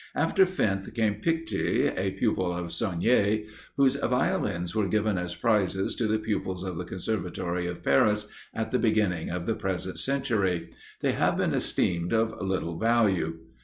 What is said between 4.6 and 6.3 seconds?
were given as prizes to the